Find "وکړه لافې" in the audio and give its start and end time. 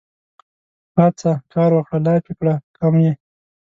1.75-2.33